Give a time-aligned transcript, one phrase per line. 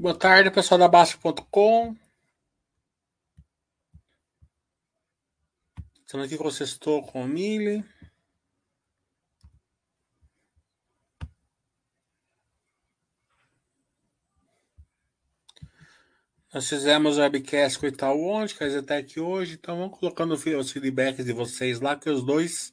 [0.00, 1.96] Boa tarde, pessoal da Baixa.com.
[6.06, 7.84] Estamos aqui com o Sextou com o Mili.
[16.54, 20.34] Nós fizemos o webcast com o Itaú ontem, com a Zetec hoje, então vamos colocando
[20.34, 22.72] os feedbacks de vocês lá, que os dois,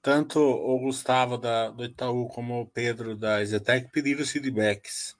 [0.00, 5.19] tanto o Gustavo da, do Itaú como o Pedro da Zetec, pediram os feedbacks.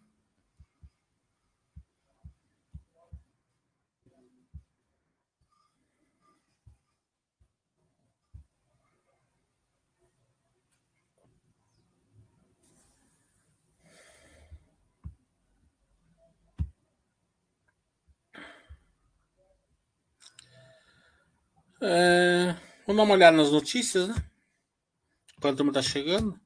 [21.83, 22.53] É,
[22.87, 24.15] vamos dar uma olhada nas notícias, né?
[25.39, 26.39] Enquanto a turma tá chegando.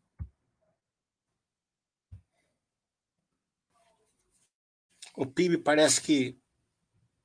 [5.17, 6.39] O PIB parece que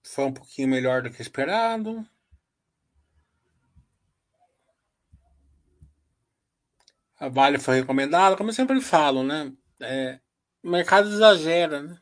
[0.04, 2.04] foi um pouquinho melhor do que esperado.
[7.20, 9.54] A Vale foi recomendada, como sempre falo, né?
[9.80, 10.20] É,
[10.64, 12.02] o mercado exagera, né?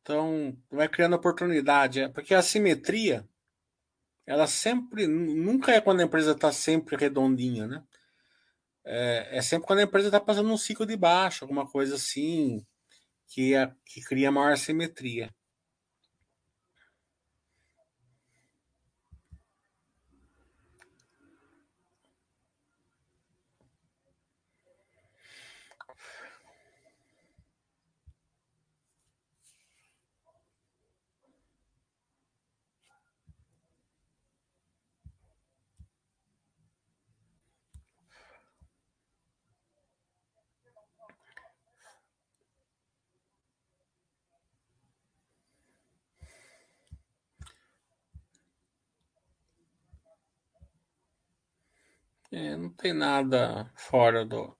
[0.00, 2.00] Então, vai criando oportunidade.
[2.00, 3.27] É, porque a simetria
[4.28, 7.82] ela sempre, nunca é quando a empresa está sempre redondinha, né?
[8.84, 12.62] É, é, sempre quando a empresa está passando um ciclo de baixo, alguma coisa assim,
[13.26, 15.34] que, é, que cria maior simetria.
[52.38, 54.56] É, não tem nada fora do.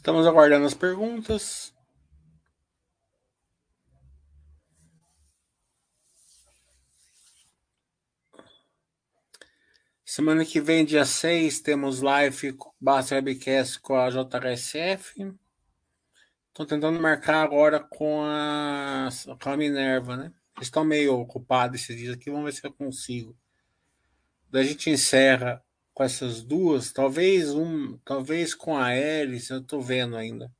[0.00, 1.74] Estamos aguardando as perguntas.
[10.02, 15.36] Semana que vem, dia 6, temos live Basta Webcast com a JHSF.
[16.48, 20.32] Estou tentando marcar agora com a, com a Minerva, né?
[20.56, 23.36] Eles estão meio ocupados esses dias aqui, vamos ver se eu consigo.
[24.48, 25.62] Daí a gente encerra
[26.00, 30.50] com essas duas, talvez um, talvez com a hélice, eu estou vendo ainda.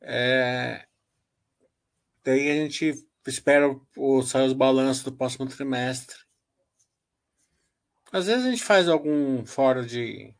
[0.00, 0.88] É,
[2.24, 6.16] daí a gente espera o, sair os balanços do próximo trimestre.
[8.10, 10.34] Às vezes a gente faz algum fora de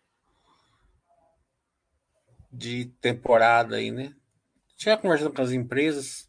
[2.51, 4.17] de temporada aí, né?
[4.83, 6.27] Vai conversando com as empresas.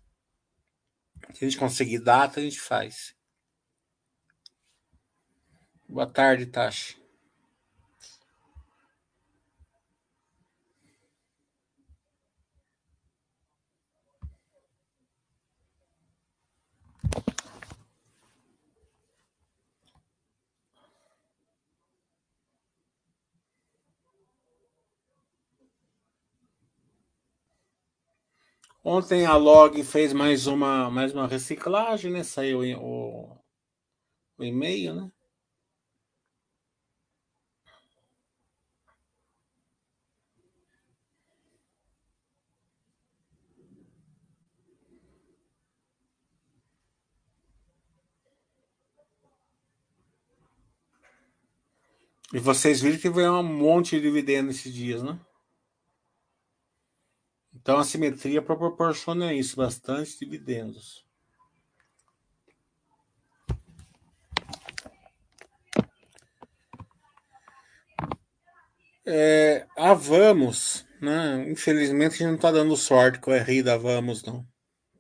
[1.34, 3.16] Se a gente conseguir data, a gente faz.
[5.88, 6.99] Boa tarde, Tashi.
[28.84, 32.24] Ontem a Log fez mais uma, mais uma reciclagem, né?
[32.24, 33.38] Saiu o,
[34.38, 35.12] o e-mail, né?
[52.32, 55.20] E vocês viram que veio um monte de dividendo esses dias, né?
[57.70, 61.06] Então a simetria proporciona isso, bastante dividendos.
[69.06, 71.48] É, a Vamos, né?
[71.48, 74.44] Infelizmente a gente não está dando sorte com a RI da Vamos, não.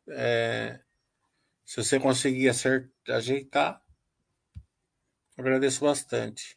[0.08, 0.80] É,
[1.66, 3.82] se você conseguir acertar, ajeitar,
[5.36, 6.56] agradeço bastante.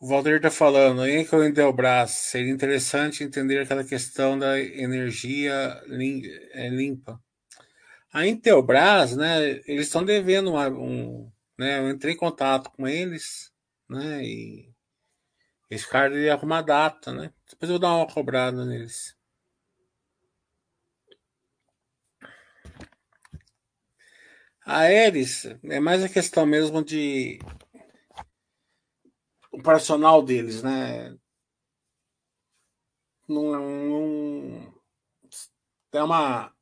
[0.00, 5.82] O Walter está falando, em que o Intelbras seria interessante entender aquela questão da energia
[6.52, 7.20] é, limpa.
[8.12, 11.28] A Intelbras, né, eles estão devendo uma, um,
[11.58, 13.52] né, eu entrei em contato com eles,
[13.88, 14.72] né, e
[15.68, 19.16] eles ficaram de arrumar data, né, depois eu vou dar uma cobrada neles.
[24.64, 27.40] A Eris é mais a questão mesmo de
[29.58, 31.16] operacional deles, né?
[33.28, 34.72] Não, não,
[35.92, 36.54] é uma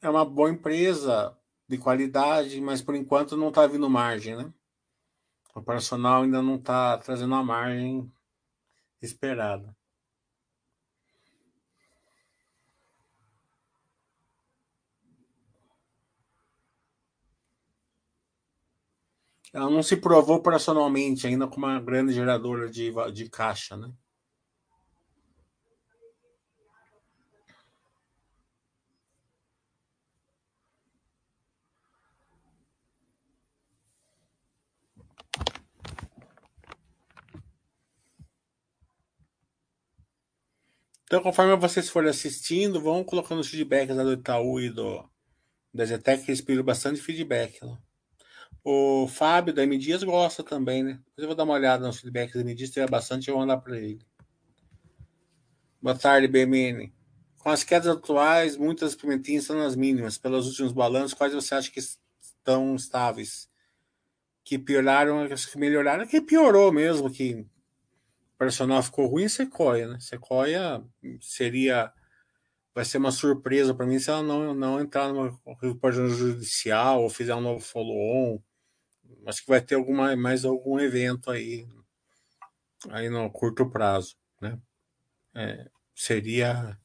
[0.00, 1.36] é uma boa empresa
[1.68, 4.52] de qualidade, mas por enquanto não está vindo margem, né?
[5.54, 8.10] O operacional ainda não está trazendo a margem
[9.00, 9.76] esperada.
[19.52, 23.92] Ela não se provou operacionalmente ainda como uma grande geradora de, de caixa, né?
[41.12, 45.06] Então, conforme vocês forem assistindo, vão colocando os feedbacks do Itaú e do
[45.74, 47.62] da Zetec, que eles pediram bastante feedback.
[47.62, 47.76] Né?
[48.64, 50.92] O Fábio da M Dias gosta também, né?
[50.92, 53.40] Depois eu vou dar uma olhada nos feedbacks da M Dias, tiver bastante, eu vou
[53.40, 54.00] mandar para ele.
[55.80, 56.92] Boa tarde, BMN.
[57.38, 60.16] Com as quedas atuais, muitas pimentinhas estão nas mínimas.
[60.16, 63.50] Pelos últimos balanços, quais você acha que estão estáveis?
[64.44, 69.98] Que pioraram, que melhoraram, que piorou mesmo, que o personal ficou ruim, Sequoia, né?
[69.98, 70.84] Sequoia
[71.20, 71.92] seria
[72.72, 77.10] vai ser uma surpresa para mim se ela não, não entrar no recuperação judicial ou
[77.10, 78.40] fizer um novo follow-on
[79.26, 81.66] acho que vai ter alguma, mais algum evento aí,
[82.90, 84.58] aí no curto prazo, né?
[85.34, 86.78] É, seria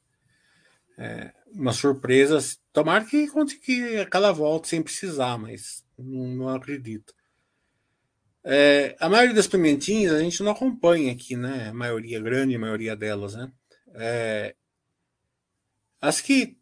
[0.96, 2.38] é, uma surpresa.
[2.72, 3.26] Tomara que
[3.60, 7.14] que aquela volta sem precisar, mas não, não acredito.
[8.44, 11.68] É, a maioria das pimentinhas a gente não acompanha aqui, né?
[11.68, 13.52] A maioria, a grande maioria delas, né?
[13.94, 14.54] É,
[16.00, 16.56] as que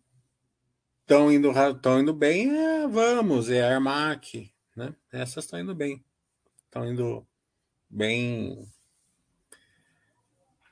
[1.02, 1.52] estão indo,
[2.00, 4.94] indo bem, é, vamos, é a Armac, né?
[5.10, 6.04] Essas estão indo bem.
[6.66, 7.26] Estão indo
[7.88, 8.68] bem.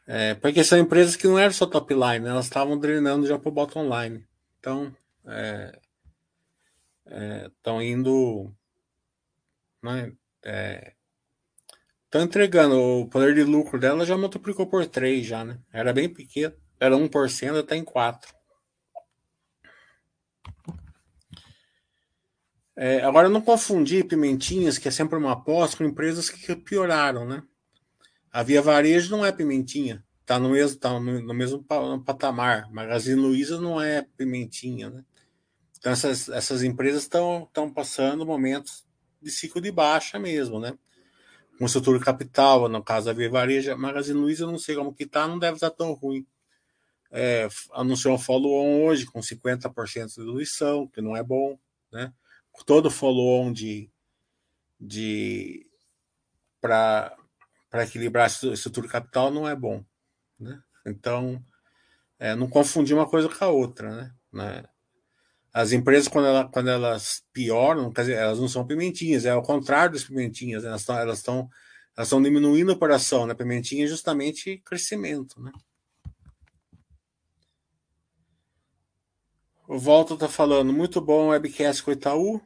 [0.06, 2.30] É, porque são empresas que não eram só top line, né?
[2.30, 4.26] elas estavam drenando já para o bottom line.
[4.60, 4.94] Então,
[7.48, 8.54] estão é, é, indo.
[9.82, 10.12] Né?
[12.04, 12.78] Estão é, entregando.
[12.78, 15.58] O poder de lucro dela já multiplicou por 3 já, né?
[15.72, 16.54] Era bem pequeno.
[16.78, 18.34] Era 1%, está em 4%.
[22.76, 27.42] É, agora, não confundir pimentinhas, que é sempre uma aposta, com empresas que pioraram, né?
[28.32, 31.64] A Via Varejo não é pimentinha, está no mesmo, tá no, mesmo
[32.04, 32.68] patamar.
[32.72, 35.04] Magazine Luiza não é pimentinha, né?
[35.78, 38.84] Então, essas, essas empresas estão passando momentos
[39.22, 40.76] de ciclo de baixa mesmo, né?
[41.58, 45.28] Com estrutura capital, no caso da Via Varejo, Magazine Luiza, não sei como que tá,
[45.28, 46.26] não deve estar tão ruim.
[47.12, 51.56] É, anunciou um follow-on hoje com 50% de diluição, que não é bom,
[51.92, 52.12] né?
[52.62, 53.90] Todo follow-on de,
[54.78, 55.66] de
[56.60, 57.16] para
[57.82, 59.84] equilibrar a estrutura capital não é bom.
[60.38, 60.62] Né?
[60.86, 61.44] Então,
[62.18, 63.90] é, não confundir uma coisa com a outra.
[63.90, 64.14] Né?
[64.32, 64.64] né?
[65.52, 69.42] As empresas, quando, ela, quando elas pioram, quer dizer, elas não são pimentinhas, é ao
[69.42, 70.68] contrário das pimentinhas, né?
[70.70, 71.48] elas estão elas estão
[71.96, 73.26] elas diminuindo a operação.
[73.26, 73.34] Né?
[73.34, 75.40] Pimentinha é justamente crescimento.
[75.40, 75.52] Né?
[79.74, 82.40] O Volta está falando, muito bom o webcast com o Itaú.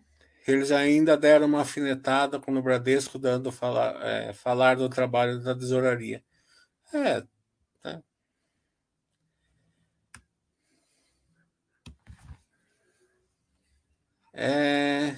[0.47, 5.55] Eles ainda deram uma afinetada com o Bradesco, dando falar, é, falar do trabalho da
[5.55, 6.25] tesouraria.
[6.91, 7.21] É,
[7.83, 8.03] tá.
[14.33, 15.15] É,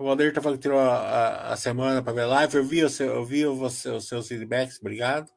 [0.00, 2.56] o Valdir tá falando que tirou a, a, a semana para ver live.
[2.56, 5.30] Eu vi, eu vi você, os seus feedbacks, obrigado.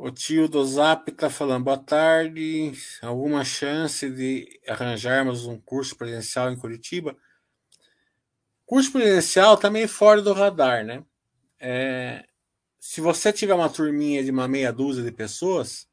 [0.00, 2.70] O tio do Zap está falando, boa tarde.
[3.02, 7.16] Alguma chance de arranjarmos um curso presencial em Curitiba?
[8.64, 11.04] Curso presencial meio fora do radar, né?
[11.58, 12.24] É,
[12.78, 15.88] se você tiver uma turminha de uma meia dúzia de pessoas,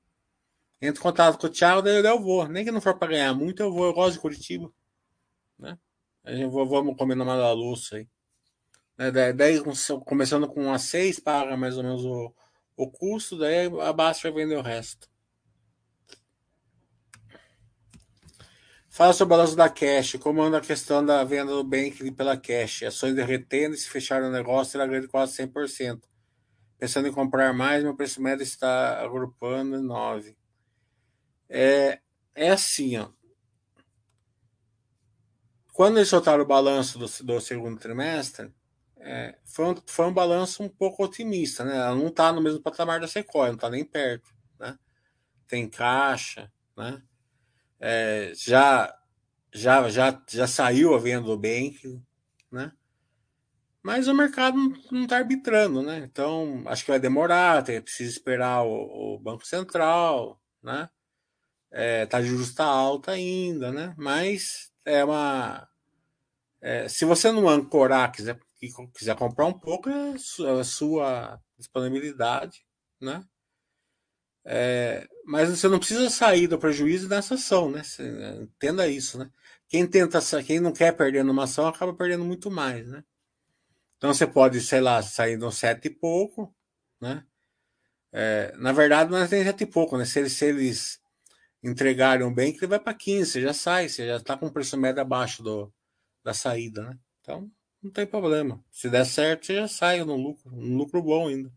[0.79, 2.47] entre em contato com o Thiago, daí eu vou.
[2.47, 3.85] Nem que não for para ganhar muito, eu vou.
[3.85, 4.71] Eu gosto de Curitiba.
[5.57, 5.79] Né?
[6.23, 8.07] A gente vou, vamos comer na Madaluça aí.
[8.99, 9.33] Né?
[9.33, 9.59] Daí,
[10.05, 12.31] começando com a seis, paga mais ou menos o
[12.75, 15.07] o custo, daí a Basta vai vender o resto.
[18.89, 22.37] Fala sobre o balanço da Cash, como anda a questão da venda do Bank pela
[22.37, 22.83] Cash.
[22.83, 26.01] Ações derretendo e se fechar o negócio, ela ganha quase 100%.
[26.77, 30.37] Pensando em comprar mais, meu preço médio está agrupando 9.
[31.49, 31.99] É,
[32.33, 33.09] é assim, ó.
[35.73, 38.49] Quando eles soltaram o balanço do, do segundo trimestre,
[39.05, 41.77] é, foi, um, foi um balanço um pouco otimista, né?
[41.77, 44.77] Ela não está no mesmo patamar da Sequoia, não está nem perto, né?
[45.47, 47.03] Tem caixa, né?
[47.79, 48.91] É, já,
[49.53, 52.01] já, já, já saiu a venda do Bank,
[52.51, 52.71] né?
[53.83, 54.57] Mas o mercado
[54.91, 55.99] não está arbitrando, né?
[55.99, 60.89] Então, acho que vai demorar, tem, precisa esperar o, o Banco Central, né?
[61.71, 63.93] É, tá de justa alta ainda, né?
[63.95, 65.67] Mas é uma.
[66.59, 68.39] É, se você não ancorar, quiser,
[68.93, 70.13] quiser comprar um pouco, é
[70.59, 72.65] a sua disponibilidade,
[73.01, 73.23] né?
[74.45, 77.83] É, mas você não precisa sair do prejuízo nessa ação, né?
[77.83, 78.03] Você,
[78.41, 79.29] entenda isso, né?
[79.67, 83.03] Quem tenta, quem não quer perder numa ação acaba perdendo muito mais, né?
[83.97, 86.55] Então você pode, sei lá, sair no sete e pouco,
[87.01, 87.25] né?
[88.13, 90.05] É, na verdade, não é sete e pouco, né?
[90.05, 90.99] Se eles, se eles
[91.63, 94.53] entregarem bem, que ele vai para 15, você já sai, você já está com o
[94.53, 95.73] preço médio abaixo do,
[96.23, 96.99] da saída, né?
[97.21, 97.51] Então,
[97.85, 98.63] não tem problema.
[98.71, 101.51] Se der certo, já sai no lucro, um lucro bom ainda.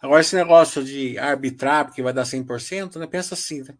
[0.00, 3.06] Agora, esse negócio de arbitrar, porque vai dar 100%, né?
[3.06, 3.76] Pensa assim, né?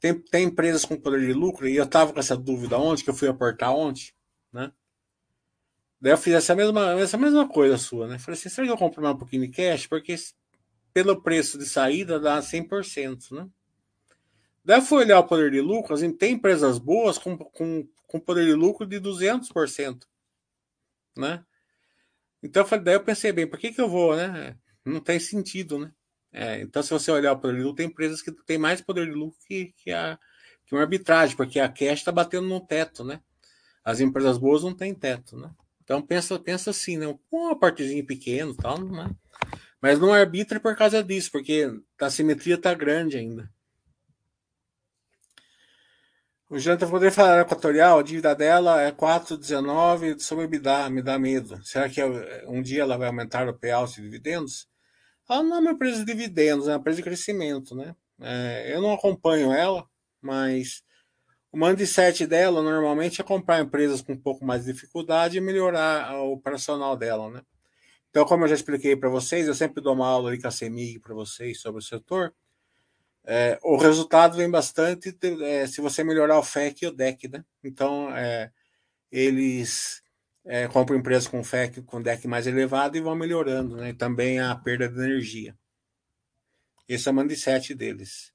[0.00, 3.10] Tem, tem empresas com poder de lucro, e eu tava com essa dúvida ontem, que
[3.10, 4.12] eu fui aportar ontem,
[4.52, 4.72] né?
[6.00, 8.18] Daí eu fiz essa mesma, essa mesma coisa sua, né?
[8.18, 9.88] Falei assim, será que eu compro mais um pouquinho de cash?
[9.88, 10.14] Porque
[10.94, 13.48] pelo preço de saída dá 100%, né?
[14.64, 18.18] Daí eu fui olhar o poder de lucro, assim, tem empresas boas com, com, com
[18.18, 20.02] poder de lucro de 200%,
[21.16, 21.44] né?
[22.42, 24.56] Então eu falei, daí eu pensei bem, por que que eu vou, né?
[24.84, 25.92] Não tem sentido, né?
[26.32, 29.06] É, então, se você olhar o poder de lucro, tem empresas que têm mais poder
[29.06, 30.18] de lucro que, que, a,
[30.66, 33.20] que uma arbitragem, porque a cash está batendo no teto, né?
[33.84, 35.50] As empresas boas não têm teto, né?
[35.82, 37.06] Então, pensa, pensa assim, né?
[37.30, 39.10] Uma partezinha pequena tal, né?
[39.80, 43.50] Mas não arbitra por causa disso, porque a simetria está grande ainda.
[46.50, 51.62] O Janta poderia falar equatorial, a dívida dela é 4,19 sobre EBITDA, me dá medo.
[51.62, 52.02] Será que
[52.46, 54.66] um dia ela vai aumentar o payout de dividendos?
[55.28, 57.94] Ela não é uma empresa de dividendos, é uma empresa de crescimento, né?
[58.18, 59.86] É, eu não acompanho ela,
[60.22, 60.82] mas
[61.52, 66.14] o mindset dela normalmente é comprar empresas com um pouco mais de dificuldade e melhorar
[66.18, 67.42] o operacional dela, né?
[68.08, 70.50] Então, como eu já expliquei para vocês, eu sempre dou uma aula ali com a
[70.50, 72.32] CEMIG para vocês sobre o setor.
[73.30, 77.44] É, o resultado vem bastante é, se você melhorar o FEC e o DEC, né?
[77.62, 78.50] Então, é,
[79.12, 80.02] eles
[80.46, 83.92] é, compram empresas com FEC, com DEC mais elevado e vão melhorando, né?
[83.92, 85.54] também a perda de energia.
[86.88, 88.32] Esse é o mindset deles.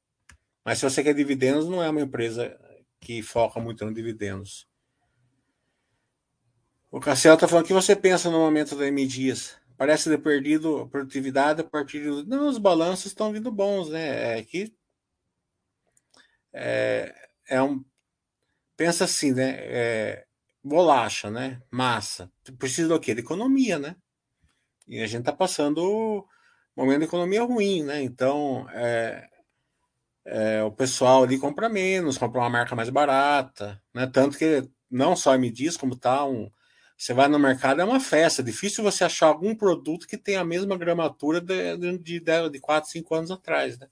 [0.64, 2.56] Mas se você quer dividendos, não é uma empresa
[3.02, 4.68] que foca muito no dividendos.
[6.92, 9.56] O Cassiel está falando o que você pensa no momento da M Dias.
[9.76, 12.24] Parece ter perdido produtividade a partir do.
[12.28, 14.38] Não, os balanços estão vindo bons, né?
[14.38, 14.72] É que
[16.54, 17.14] é,
[17.50, 17.84] é um.
[18.78, 19.56] Pensa assim, né?
[19.60, 20.26] É,
[20.64, 21.62] bolacha, né?
[21.72, 22.32] Massa.
[22.58, 23.14] Precisa do quê?
[23.14, 23.96] De economia, né?
[24.88, 26.24] E a gente está passando um
[26.76, 28.02] momento de economia ruim, né?
[28.02, 29.28] Então, é,
[30.26, 34.08] é, o pessoal ali compra menos, compra uma marca mais barata, né?
[34.08, 36.52] Tanto que não só me diz como tá um.
[36.98, 38.42] Você vai no mercado, é uma festa.
[38.42, 42.60] É difícil você achar algum produto que tenha a mesma gramatura de, de, de, de
[42.60, 43.88] 4, 5 anos atrás, né?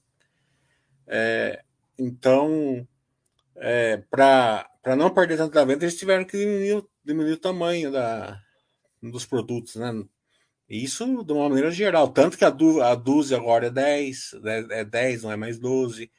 [1.08, 1.64] É,
[2.04, 2.88] então,
[3.56, 4.68] é, para
[4.98, 8.42] não perder tanto da venda, eles tiveram que diminuir, diminuir o tamanho da,
[9.02, 9.92] dos produtos, né?
[10.68, 12.10] Isso de uma maneira geral.
[12.10, 15.60] Tanto que a, du, a dúzia agora é 10, é, é 10, não é mais
[15.60, 16.10] 12.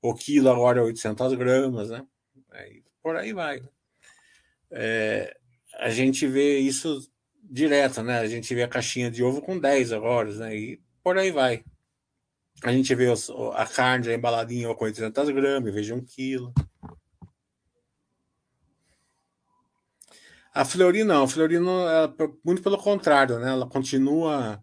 [0.00, 2.06] O quilo agora é 800 gramas, né?
[2.52, 3.60] Aí, por aí vai.
[3.60, 3.68] Né?
[4.70, 5.36] É,
[5.78, 7.10] a gente vê isso
[7.42, 8.20] direto, né?
[8.20, 10.56] A gente vê a caixinha de ovo com 10 agora, né?
[10.56, 11.64] E por aí vai.
[12.62, 16.52] A gente vê os, a carne embaladinha com 800 gramas, veja um quilo.
[20.52, 22.14] A Fleury não, a não, ela,
[22.44, 23.50] muito pelo contrário, né?
[23.50, 24.62] Ela continua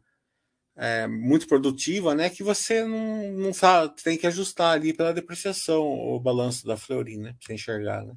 [0.76, 2.30] é, muito produtiva, né?
[2.30, 7.18] Que você não, não sabe, tem que ajustar ali pela depreciação o balanço da Fleury,
[7.18, 7.34] né?
[7.34, 8.14] Pra você enxergar, né?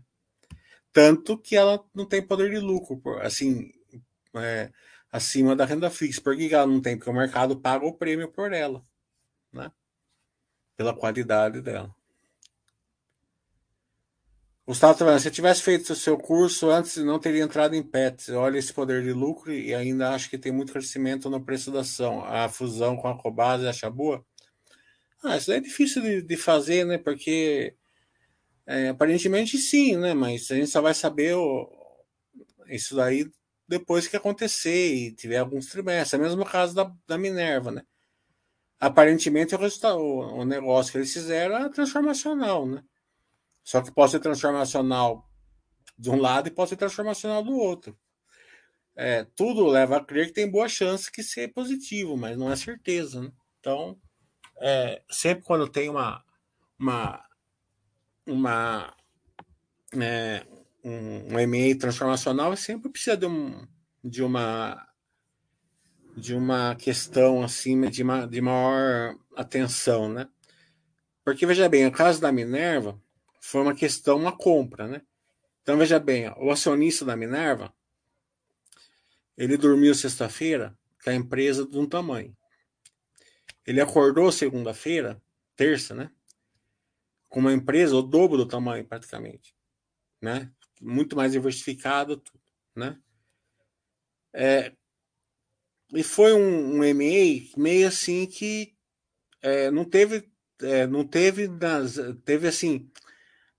[0.93, 3.71] Tanto que ela não tem poder de lucro, assim,
[4.35, 4.71] é,
[5.11, 6.21] acima da renda fixa.
[6.21, 6.97] Por que ela não tem?
[6.97, 8.85] Porque o mercado paga o prêmio por ela
[9.52, 9.71] né?
[10.76, 11.95] Pela qualidade dela.
[14.66, 18.28] Gustavo Trabalhando, se eu tivesse feito o seu curso antes, não teria entrado em PETs.
[18.30, 21.80] Olha esse poder de lucro e ainda acho que tem muito crescimento no preço da
[21.80, 22.25] ação.
[22.25, 24.25] A fusão com a Cobase acha boa?
[25.25, 26.99] Ah, isso é difícil de, de fazer, né?
[26.99, 27.75] Porque
[28.66, 30.14] É, aparentemente sim, né?
[30.14, 31.69] Mas a gente só vai saber o,
[32.69, 33.30] isso daí
[33.69, 36.14] depois que acontecer e tiver alguns trimestres.
[36.14, 37.83] É o mesmo caso da, da Minerva, né?
[38.81, 42.83] Aparentemente o, resultado, o negócio que eles fizeram é transformacional, né?
[43.63, 45.29] Só que pode ser transformacional
[45.99, 47.95] de um lado e pode ser transformacional do outro.
[48.97, 52.57] É, tudo leva a crer que tem boa chance que ser positivo, mas não é
[52.57, 53.21] certeza.
[53.21, 53.31] Né?
[53.59, 54.01] Então,
[54.61, 56.25] é, sempre quando tem uma,
[56.79, 57.25] uma,
[58.27, 58.97] uma
[60.01, 60.47] é,
[60.83, 63.67] um, um MA transformacional, sempre precisa de, um,
[64.03, 64.90] de uma
[66.17, 70.29] de uma questão assim de, uma, de maior atenção, né?
[71.25, 73.00] Porque veja bem, o caso da Minerva
[73.40, 75.02] foi uma questão, uma compra, né?
[75.62, 77.73] Então veja bem, o acionista da Minerva
[79.37, 82.37] ele dormiu sexta-feira com a empresa de um tamanho.
[83.67, 85.23] Ele acordou segunda-feira,
[85.57, 86.11] terça, né?
[87.28, 89.54] Com uma empresa o dobro do tamanho praticamente,
[90.21, 90.50] né?
[90.80, 92.41] Muito mais diversificado, tudo,
[92.75, 92.99] né?
[94.32, 94.73] É,
[95.93, 98.75] e foi um, um MA meio assim que
[99.43, 100.31] é, não teve,
[100.63, 102.91] é, não teve, das, teve assim,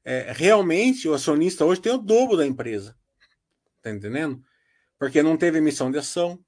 [0.04, 2.98] é, realmente o acionista hoje tem o dobro da empresa,
[3.82, 4.44] tá entendendo?
[4.98, 6.44] Porque não teve emissão de ação,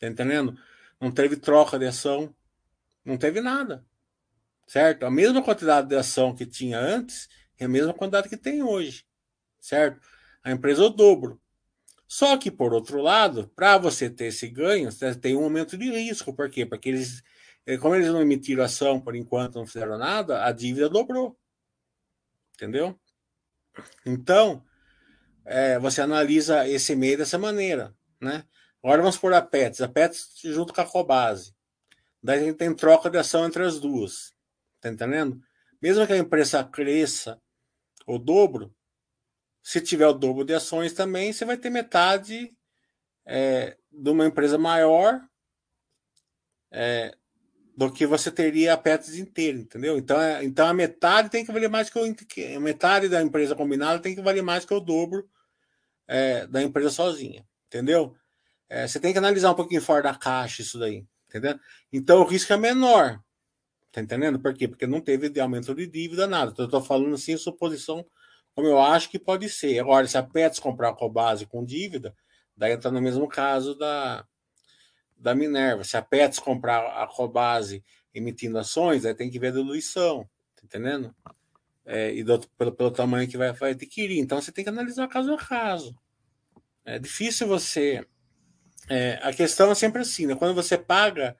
[0.00, 0.56] tá entendendo?
[1.00, 2.34] Não teve troca de ação,
[3.04, 3.84] não teve nada,
[4.66, 5.06] certo?
[5.06, 7.28] A mesma quantidade de ação que tinha antes
[7.58, 9.04] é a mesma quantidade que tem hoje,
[9.60, 10.00] certo?
[10.44, 11.40] A empresa é o dobro.
[12.12, 15.90] Só que, por outro lado, para você ter esse ganho, você tem um aumento de
[15.90, 16.34] risco.
[16.34, 16.66] Por quê?
[16.66, 17.22] Porque eles,
[17.64, 21.38] eh, como eles não emitiram ação por enquanto, não fizeram nada, a dívida dobrou.
[22.54, 23.00] Entendeu?
[24.04, 24.62] Então,
[25.42, 27.96] é, você analisa esse meio dessa maneira.
[28.20, 28.44] Né?
[28.84, 29.80] Agora vamos por a PETS.
[29.80, 31.54] A PETS junto com a Cobase.
[32.22, 34.34] Daí tem troca de ação entre as duas.
[34.82, 35.40] Tá entendendo?
[35.80, 37.40] Mesmo que a empresa cresça
[38.06, 38.70] o dobro,
[39.62, 42.52] se tiver o dobro de ações também, você vai ter metade
[43.24, 45.20] é, de uma empresa maior
[46.70, 47.16] é,
[47.76, 49.96] do que você teria a Petros inteira, entendeu?
[49.96, 54.00] Então, é, então a metade tem que valer mais que o metade da empresa combinada
[54.00, 55.28] tem que valer mais que o dobro
[56.08, 58.14] é, da empresa sozinha, entendeu?
[58.68, 61.58] É, você tem que analisar um pouquinho fora da caixa isso daí, entendeu?
[61.92, 63.20] Então o risco é menor,
[63.92, 64.40] tá entendendo?
[64.40, 64.66] Por quê?
[64.66, 66.50] Porque não teve aumento de dívida, nada.
[66.50, 68.04] Então, eu estou falando assim, suposição
[68.54, 69.78] como eu acho que pode ser.
[69.78, 72.14] Agora, se a Pets comprar a Cobase com dívida,
[72.56, 74.26] daí entra no mesmo caso da,
[75.16, 75.84] da Minerva.
[75.84, 77.82] Se a Pets comprar a Cobase
[78.14, 81.14] emitindo ações, aí tem que ver a diluição, tá entendendo?
[81.84, 84.18] É, e do, pelo, pelo tamanho que vai, vai adquirir.
[84.18, 85.96] Então você tem que analisar caso a caso.
[86.84, 88.06] É difícil você.
[88.88, 90.34] É, a questão é sempre assim, né?
[90.34, 91.36] Quando você paga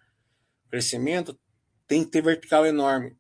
[0.70, 1.38] crescimento,
[1.86, 3.16] tem que ter vertical enorme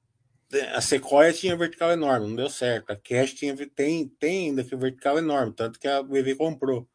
[0.74, 2.90] a Sequoia tinha vertical enorme, não deu certo.
[2.90, 6.88] A Cash tinha, tem, tem ainda que vertical enorme, tanto que a BV comprou,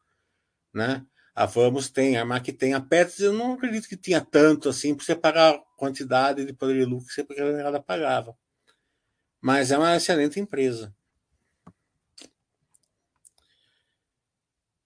[0.72, 1.04] né?
[1.34, 4.94] A Vamos tem, a Mac tem, a Pets eu não acredito que tinha tanto assim
[4.94, 7.26] para você pagar a quantidade de poder de lucro que você
[7.60, 8.36] ela pagava.
[9.40, 10.92] Mas é uma excelente empresa.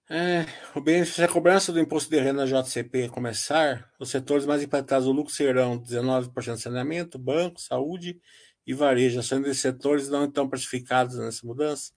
[0.09, 5.07] É, o benefício da cobrança do imposto de renda JCP começar, os setores mais impactados
[5.07, 8.21] do lucro serão 19% de saneamento, banco, saúde
[8.65, 11.91] e varejo, ações de setores não estão precificados nessa mudança?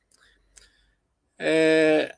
[1.38, 2.16] É,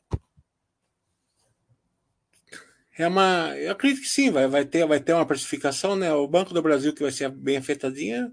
[2.96, 6.12] é uma, eu acredito que sim, vai, vai, ter, vai ter uma precificação, né?
[6.12, 8.32] O Banco do Brasil que vai ser bem afetadinha,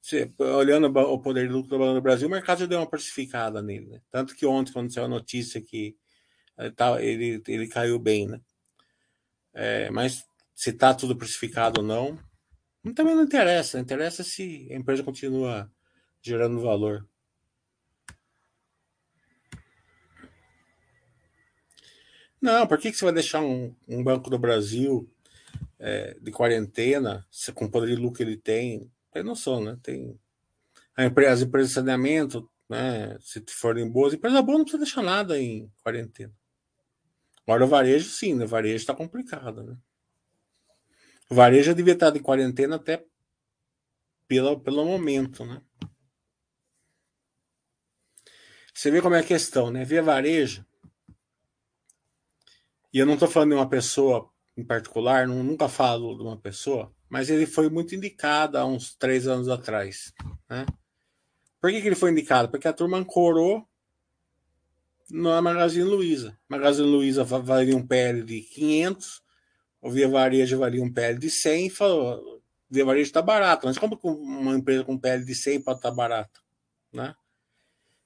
[0.00, 2.88] você, olhando o poder de lucro do Banco do Brasil, o mercado já deu uma
[2.88, 4.00] precificada nele, né?
[4.10, 5.96] Tanto que ontem, quando saiu a notícia que
[6.76, 8.40] tá, ele, ele caiu bem, né?
[9.52, 10.24] É, mas
[10.54, 12.18] se está tudo precificado ou não,
[12.94, 13.78] também não interessa.
[13.78, 15.70] Interessa se a empresa continua
[16.22, 17.06] gerando valor.
[22.40, 25.10] Não, por que, que você vai deixar um, um Banco do Brasil
[25.78, 28.90] é, de quarentena, se, com o poder de lucro que ele tem?
[29.12, 29.78] Tem noção, né?
[29.82, 30.18] Tem
[30.98, 33.18] empresa, as empresas de saneamento, né?
[33.20, 36.32] Se forem boas, empresa boa não precisa deixar nada em quarentena.
[37.42, 38.44] Agora o varejo, sim, né?
[38.44, 39.76] O varejo está complicado, né?
[41.30, 43.04] O varejo devia estar de quarentena até
[44.26, 45.62] pelo, pelo momento, né?
[48.74, 49.84] Você vê como é a questão, né?
[49.84, 50.66] Via varejo.
[52.92, 56.36] E eu não estou falando de uma pessoa em particular, não, nunca falo de uma
[56.36, 60.12] pessoa, mas ele foi muito indicado há uns três anos atrás.
[60.48, 60.66] Né?
[61.60, 62.48] Por que, que ele foi indicado?
[62.48, 63.66] Porque a turma ancorou
[65.10, 66.38] na Magazine Luiza.
[66.48, 69.22] Magazine Luiza valia um PL de 500,
[69.80, 73.66] o Varejo valia um PL de 100 e falou: Via Varejo está barato.
[73.66, 76.40] Mas como uma empresa com PL de 100 pode estar tá barato?
[76.92, 77.14] Né?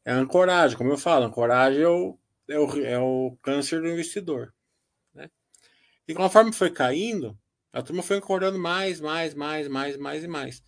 [0.04, 4.54] É ancoragem, como eu falo, ancoragem é o, é o, é o câncer do investidor.
[5.12, 5.30] Né?
[6.06, 7.38] E conforme foi caindo,
[7.72, 10.62] a turma foi ancorando mais, mais, mais, mais, mais e mais.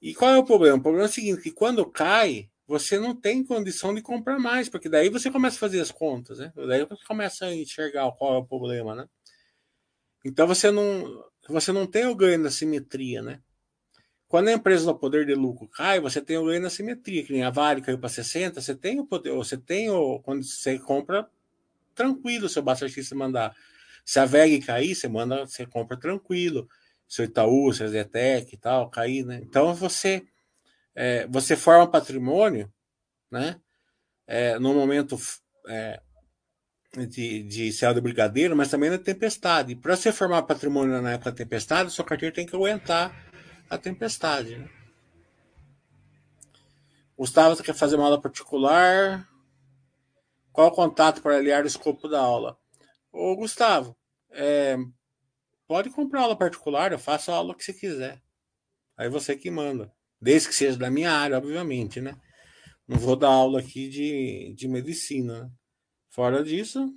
[0.00, 0.78] E qual é o problema?
[0.78, 4.68] O problema é o seguinte, que quando cai, você não tem condição de comprar mais,
[4.68, 6.52] porque daí você começa a fazer as contas, né?
[6.56, 9.08] Daí você começa a enxergar qual é o problema, né?
[10.24, 13.40] Então você não, você não tem o ganho da simetria, né?
[14.28, 17.32] Quando a empresa no poder de lucro cai, você tem o ganho na simetria, que
[17.32, 20.20] nem a Vale caiu para 60, você tem o poder, você tem o.
[20.20, 21.28] Quando você compra,
[21.94, 23.54] tranquilo, seu Basta X mandar.
[24.04, 26.68] Se a VEG cair, você manda, você compra tranquilo.
[27.06, 29.40] Seu Itaú, seu Zetec e tal, cair, né?
[29.42, 30.24] Então você
[30.94, 32.72] é, você forma patrimônio,
[33.30, 33.60] né?
[34.26, 35.18] É, no momento
[35.68, 36.00] é,
[36.96, 39.74] de, de céu de brigadeiro, mas também na tempestade.
[39.74, 43.14] Para você formar patrimônio na época da tempestade, sua carteira tem que aguentar
[43.68, 44.58] a tempestade.
[44.58, 44.68] Né?
[47.16, 49.26] Gustavo, quer fazer uma aula particular?
[50.52, 52.58] Qual o contato para aliar o escopo da aula?
[53.10, 53.96] Ô, Gustavo,
[54.30, 54.76] é,
[55.66, 58.20] pode comprar aula particular, eu faço a aula que você quiser.
[58.98, 59.90] Aí você que manda.
[60.20, 62.14] Desde que seja da minha área, obviamente, né?
[62.86, 65.44] Não vou dar aula aqui de, de medicina.
[65.44, 65.50] Né?
[66.12, 66.94] Fora disso,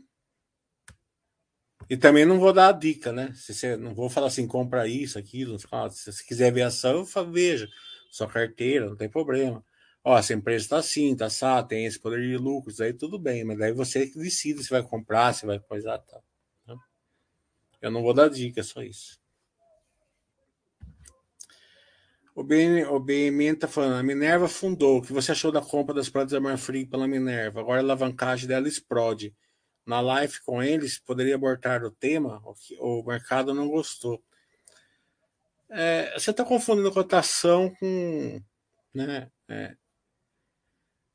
[1.89, 3.31] e também não vou dar a dica, né?
[3.35, 5.57] Se você, não vou falar assim, compra isso, aquilo.
[5.59, 5.67] Se
[6.11, 7.69] você quiser ver ação, veja.
[8.09, 9.63] Sua carteira, não tem problema.
[10.03, 13.43] Ó, essa empresa está assim, está assim, tem esse poder de lucros, aí tudo bem,
[13.43, 16.23] mas daí você que decide se vai comprar, se vai coisar tal.
[16.65, 16.75] Tá?
[17.81, 19.19] Eu não vou dar dica, é só isso.
[22.35, 24.97] O BM, o BM está falando, a Minerva fundou.
[24.97, 27.61] O que você achou da compra das plantas da Marfrig pela Minerva?
[27.61, 29.33] Agora a alavancagem dela explode
[29.85, 34.21] na live com eles, poderia abordar o tema, o, que, o mercado não gostou.
[35.69, 38.41] É, você está confundindo cotação com.
[38.93, 39.77] Né, é,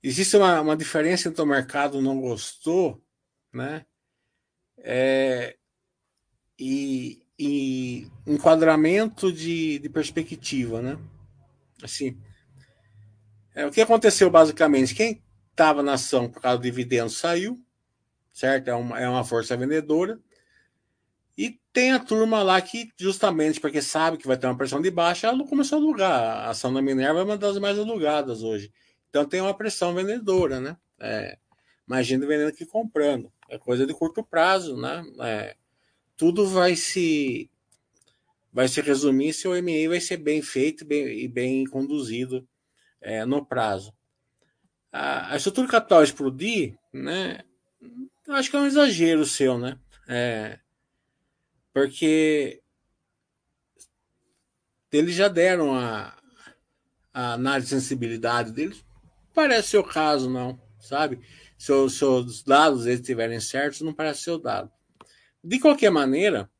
[0.02, 3.02] existe uma, uma diferença entre o mercado não gostou
[3.52, 3.86] né,
[4.78, 5.56] é,
[6.58, 10.82] e, e enquadramento de, de perspectiva.
[10.82, 10.98] Né?
[11.82, 12.14] Assim,
[13.54, 14.94] é, o que aconteceu basicamente?
[14.94, 17.58] Quem estava na ação por causa do dividendo saiu,
[18.30, 18.68] certo?
[18.68, 20.20] É uma, é uma força vendedora.
[21.36, 24.90] E tem a turma lá que, justamente porque sabe que vai ter uma pressão de
[24.90, 26.20] baixa, ela começou a alugar.
[26.20, 28.70] A ação da Minerva é uma das mais alugadas hoje.
[29.08, 30.76] Então tem uma pressão vendedora, né?
[31.00, 31.38] É,
[31.86, 33.32] mais gente vendendo que comprando.
[33.48, 35.02] É coisa de curto prazo, né?
[35.20, 35.56] É,
[36.20, 37.50] tudo vai se
[38.52, 42.46] vai se resumir se o MA vai ser bem feito bem, e bem conduzido
[43.00, 43.90] é, no prazo.
[44.92, 47.40] A, a estrutura capital explodir, né?
[48.28, 49.78] Acho que é um exagero seu, né?
[50.06, 50.58] É,
[51.72, 52.60] porque
[54.92, 56.14] eles já deram a,
[57.14, 58.84] a análise de sensibilidade deles.
[59.32, 61.18] Parece ser o caso, não, sabe?
[61.56, 64.70] Se, se os dados eles estiverem certos, não parece ser o dado.
[65.42, 66.50] De qualquer maneira,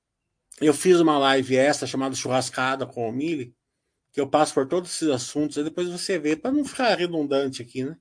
[0.61, 3.55] eu fiz uma live essa chamada Churrascada com o Mili,
[4.13, 7.63] que eu passo por todos esses assuntos, e depois você vê, para não ficar redundante
[7.63, 7.97] aqui, né?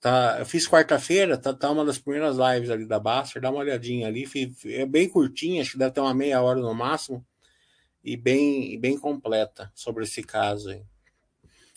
[0.00, 3.60] Tá, eu fiz quarta-feira, tá, tá, uma das primeiras lives ali da Baster, dá uma
[3.60, 4.28] olhadinha ali,
[4.64, 7.24] é bem curtinha, acho que deve ter uma meia hora no máximo,
[8.02, 10.82] e bem, bem completa sobre esse caso aí.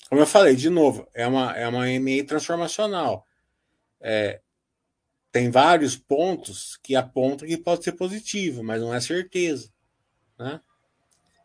[0.09, 3.27] Como eu falei, de novo, é uma, é uma MA transformacional.
[4.01, 4.41] É,
[5.35, 9.69] tem vários pontos que apontam que pode ser positivo, mas não é certeza.
[10.39, 10.61] Né?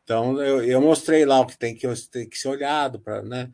[0.05, 3.51] Então, eu, eu mostrei lá o que tem que, tem que ser olhado para, né?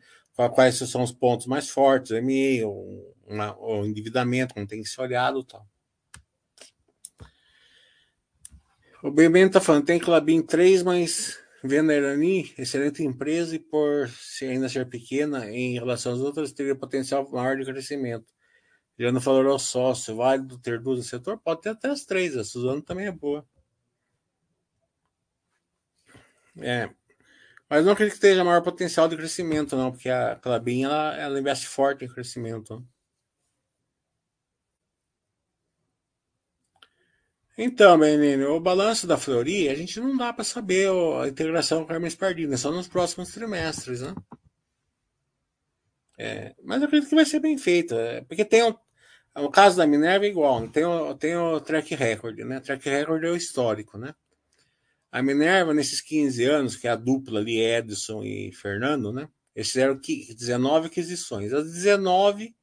[0.55, 5.01] quais são os pontos mais fortes, ME, o, uma, o endividamento, como tem que ser
[5.01, 5.66] olhado tal.
[9.03, 14.68] O Bem está falando, tem Clabin 3, mas Venerani, excelente empresa e por se ainda
[14.68, 18.36] ser pequena em relação às outras, teria potencial maior de crescimento.
[18.98, 21.38] Não falou ao sócio, válido ter duas no setor?
[21.38, 23.46] Pode ter até as três, a Suzano também é boa.
[26.59, 26.88] É,
[27.68, 31.38] mas não acredito que tenha maior potencial de crescimento, não, porque a Clabin ela, ela
[31.40, 32.87] investe forte em crescimento.
[37.59, 40.90] Então, menino, o balanço da Flori, a gente não dá para saber
[41.22, 44.14] a integração com a Hermes Pardina, só nos próximos trimestres, né?
[46.18, 48.62] É, mas eu acredito que vai ser bem feito, é, porque tem
[49.37, 52.61] o, caso da Minerva é igual, tem o, tem o track record, né?
[52.61, 54.14] Track record é o histórico, né?
[55.12, 59.29] A Minerva, nesses 15 anos, que é a dupla ali, Edson e Fernando, né?
[59.55, 61.53] Eles fizeram 19 aquisições.
[61.53, 62.55] As 19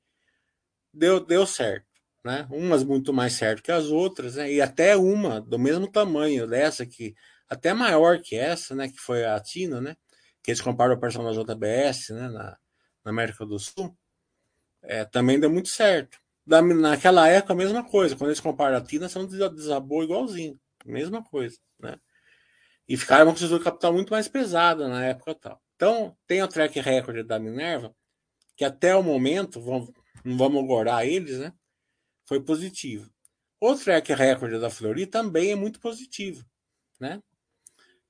[0.93, 1.87] deu, deu certo,
[2.23, 2.47] né?
[2.51, 4.51] Umas muito mais certo que as outras, né?
[4.51, 7.15] E até uma do mesmo tamanho dessa, que
[7.49, 8.89] até maior que essa, né?
[8.89, 9.95] Que foi a Tina, né?
[10.43, 12.29] Que eles compraram a operação da JBS, né?
[12.29, 12.57] Na,
[13.05, 13.95] na América do Sul.
[14.83, 16.22] é, também deu muito certo.
[16.45, 18.15] Naquela época, a mesma coisa.
[18.15, 20.59] Quando eles compraram a Tina, são desabou igualzinho.
[20.85, 21.97] Mesma coisa, né?
[22.87, 25.61] E ficaram uma estrutura capital muito mais pesada na época tal.
[25.75, 27.95] Então, tem o track record da Minerva,
[28.55, 29.91] que até o momento, vamos,
[30.23, 31.53] não vamos gorar eles, né?
[32.25, 33.09] Foi positivo.
[33.59, 36.45] O track record da Flori também é muito positivo,
[36.99, 37.21] né?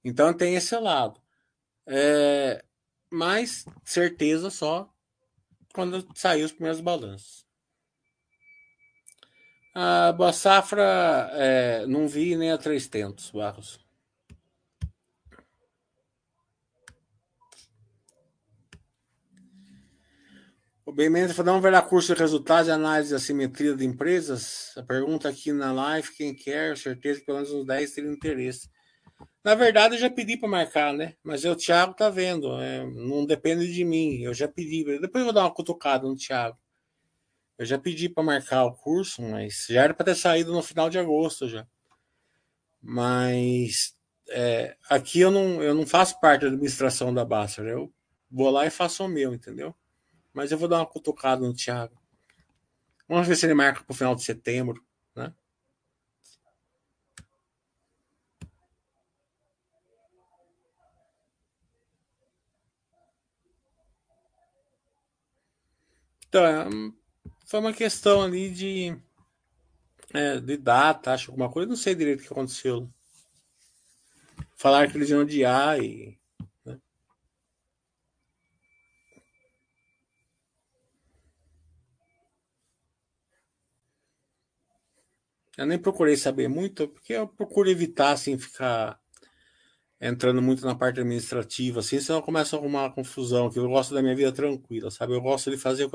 [0.04, 1.22] Então tem esse lado.
[1.86, 2.64] É,
[3.12, 4.92] mas certeza só
[5.74, 7.43] quando sair os primeiros balanços.
[9.76, 13.80] A Boa Safra é, não vi nem a 300, Barros.
[20.86, 24.74] O Ben Mendes falou, não lá curso de resultados e análise de assimetria de empresas?
[24.78, 28.70] A pergunta aqui na live, quem quer, certeza que pelo menos uns 10 teriam interesse.
[29.44, 31.16] Na verdade, eu já pedi para marcar, né?
[31.24, 34.22] Mas o Thiago tá vendo, é, não depende de mim.
[34.22, 34.84] Eu já pedi.
[35.00, 36.58] Depois eu vou dar uma cutucada no Thiago.
[37.64, 40.90] Eu já pedi para marcar o curso, mas já era para ter saído no final
[40.90, 41.66] de agosto já.
[42.82, 43.96] Mas
[44.28, 47.66] é, aqui eu não, eu não faço parte da administração da Baster.
[47.66, 47.90] Eu
[48.30, 49.74] vou lá e faço o meu, entendeu?
[50.34, 51.98] Mas eu vou dar uma cutucada no Thiago.
[53.08, 55.34] Vamos ver se ele marca para o final de setembro, né?
[66.28, 66.66] Então, é,
[67.54, 68.98] foi uma questão ali de,
[70.12, 72.90] é, de data, acho alguma coisa, não sei direito o que aconteceu.
[74.56, 76.18] Falaram que eles iam adiar e.
[76.66, 76.80] Né?
[85.56, 89.00] Eu nem procurei saber muito, porque eu procuro evitar assim ficar
[90.02, 93.94] entrando muito na parte administrativa, assim, senão começa a arrumar uma confusão, que eu gosto
[93.94, 95.14] da minha vida tranquila, sabe?
[95.14, 95.92] Eu gosto de fazer o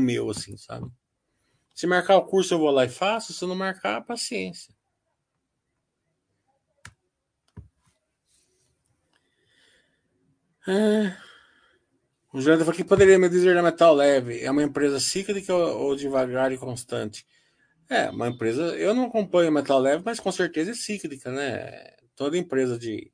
[0.00, 0.90] meu, assim, sabe?
[1.74, 3.32] Se marcar o curso, eu vou lá e faço.
[3.32, 4.74] Se não marcar, paciência.
[10.66, 11.16] É...
[12.32, 14.40] O Jonathan falou que poderia me dizer da Metal Leve.
[14.42, 17.26] É uma empresa cíclica ou devagar e constante?
[17.90, 18.74] É, uma empresa.
[18.76, 21.94] Eu não acompanho a Metal Leve, mas com certeza é cíclica, né?
[22.16, 23.12] Toda empresa de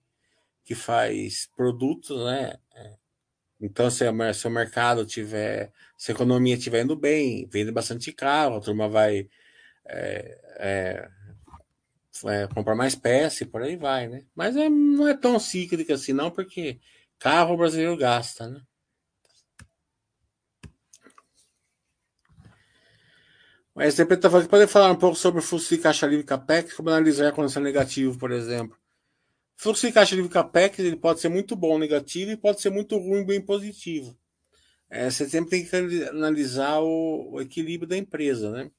[0.64, 2.58] que faz produtos, né?
[3.60, 7.70] É, então, se, a, se o mercado tiver, se a economia estiver indo bem, vende
[7.72, 9.28] bastante carro, a turma vai
[9.86, 11.10] é, é,
[12.26, 14.24] é, comprar mais peça e por aí vai, né?
[14.34, 16.80] Mas é, não é tão cíclica assim, não, porque
[17.18, 18.60] carro o brasileiro gasta, né?
[23.74, 26.74] Mas sempre está falando pode falar um pouco sobre o fluxo de caixa livre CAPEX,
[26.74, 28.76] como analisar a condição negativo, por exemplo.
[29.58, 32.96] Fluxo de caixa livre CAPEX ele pode ser muito bom negativo e pode ser muito
[32.96, 34.16] ruim bem positivo.
[34.88, 38.70] É, você sempre tem que analisar o, o equilíbrio da empresa, né?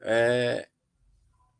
[0.00, 0.68] É,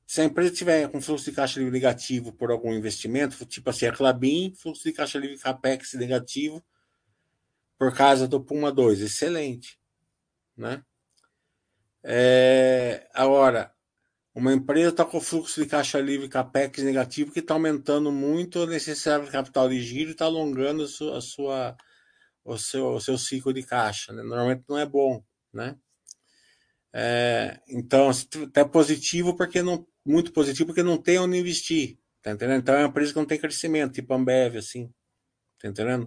[0.04, 3.87] se a empresa tiver com fluxo de caixa livre negativo por algum investimento, tipo assim,
[3.87, 6.61] a Clabin, fluxo de caixa livre CAPEX negativo
[7.78, 9.78] por causa do Puma 2, excelente,
[10.57, 10.83] né?
[12.02, 13.72] É, agora,
[14.38, 18.66] uma empresa está com fluxo de caixa livre capex negativo que está aumentando muito a
[18.66, 21.77] necessidade de capital de giro e está alongando a sua, a sua,
[22.44, 24.12] o, seu, o seu ciclo de caixa.
[24.12, 24.22] Né?
[24.22, 25.24] Normalmente não é bom.
[25.53, 25.77] Né?
[26.92, 28.11] É, então,
[28.46, 29.85] até positivo porque não.
[30.07, 31.98] Muito positivo porque não tem onde investir.
[32.22, 32.61] Tá entendendo?
[32.61, 34.88] Então é uma empresa que não tem crescimento, tipo Ambev, assim.
[35.61, 36.07] Tá entendendo?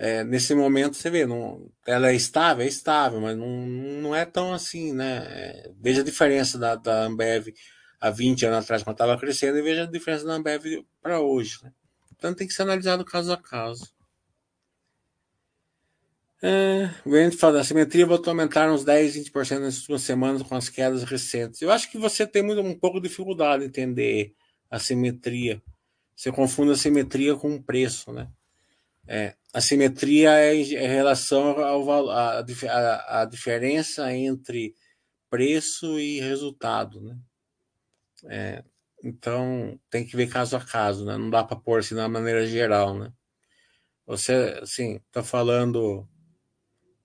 [0.00, 4.24] É, nesse momento você vê, não, ela é estável, é estável, mas não, não é
[4.24, 5.26] tão assim, né?
[5.28, 7.48] É, veja a diferença da, da Ambev
[8.00, 11.58] há 20 anos atrás, quando estava crescendo, e veja a diferença da Ambev para hoje.
[11.64, 11.72] Né?
[12.16, 13.92] Então tem que ser analisado caso a caso.
[16.40, 20.42] É, o Grande fala, a simetria voltou a aumentar uns 10, 20% nas últimas semanas
[20.44, 21.60] com as quedas recentes.
[21.60, 24.32] Eu acho que você tem muito, um pouco de dificuldade em entender
[24.70, 25.60] a simetria.
[26.14, 28.28] Você confunde a simetria com o preço, né?
[29.08, 34.74] É, a simetria é em relação ao a, a, a diferença entre
[35.30, 37.18] preço e resultado, né?
[38.24, 38.64] É,
[39.02, 41.16] então tem que ver caso a caso, né?
[41.16, 43.12] Não dá para pôr assim uma maneira geral, né?
[44.06, 46.08] Você, assim, está falando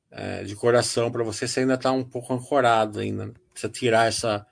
[0.09, 3.27] é, de coração para você, você ainda está um pouco ancorado ainda.
[3.27, 3.33] Né?
[3.51, 4.45] Precisa tirar essa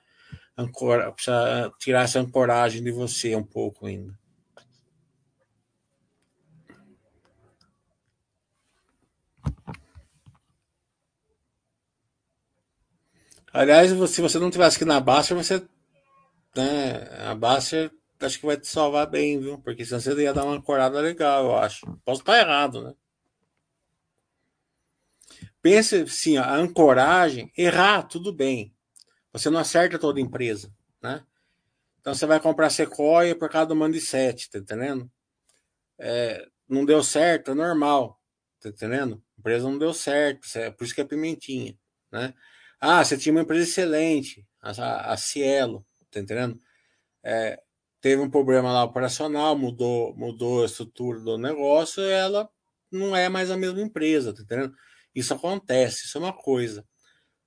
[0.56, 4.12] ancora, precisa tirar essa ancoragem de você um pouco ainda.
[13.52, 15.62] Aliás, se você não tivesse aqui na Baster, você.
[16.56, 17.90] Né, a Baster
[18.24, 19.58] acho que vai te salvar bem, viu?
[19.58, 21.86] Porque senão você ia dar uma corada legal, eu acho.
[22.04, 22.94] Posso estar errado, né?
[25.60, 28.74] Pense assim, a ancoragem, errar, tudo bem.
[29.32, 31.24] Você não acerta toda empresa, né?
[32.00, 35.10] Então você vai comprar Sequoia por causa do Mandi 7, tá entendendo?
[35.98, 38.20] É, não deu certo, é normal,
[38.60, 39.22] tá entendendo?
[39.36, 41.76] A empresa não deu certo, é por isso que é pimentinha,
[42.10, 42.34] né?
[42.84, 46.60] Ah, você tinha uma empresa excelente, a, a Cielo, tá entendendo?
[47.22, 47.62] É,
[48.00, 52.50] teve um problema lá operacional, mudou, mudou a estrutura do negócio, ela
[52.90, 54.74] não é mais a mesma empresa, tá entendendo?
[55.14, 56.84] Isso acontece, isso é uma coisa.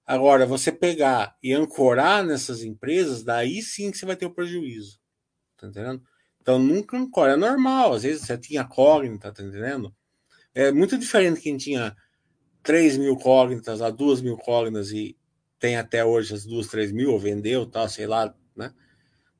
[0.05, 5.01] Agora, você pegar e ancorar nessas empresas, daí sim que você vai ter o prejuízo.
[5.57, 6.01] Tá entendendo?
[6.41, 7.33] Então nunca ancora.
[7.33, 9.93] É normal, às vezes você tinha cognita, tá entendendo?
[10.53, 11.93] É muito diferente quem tinha
[12.63, 15.17] 3 mil cognitas, a 2 mil cognitas e
[15.59, 18.73] tem até hoje as 2, 3 mil, ou vendeu, tal, sei lá, né?